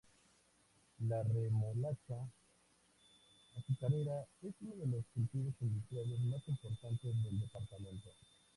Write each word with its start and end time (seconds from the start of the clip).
La 1.07 1.21
remolacha 1.21 2.17
azucarera 3.55 4.25
es 4.41 4.55
uno 4.61 4.75
de 4.77 4.87
los 4.87 5.05
cultivos 5.13 5.53
industriales 5.61 6.19
más 6.21 6.41
importantes 6.47 7.23
del 7.23 7.39
departamento. 7.39 8.09